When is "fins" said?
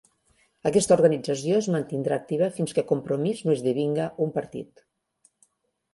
2.57-2.75